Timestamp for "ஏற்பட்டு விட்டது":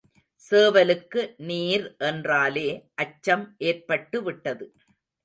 3.67-4.67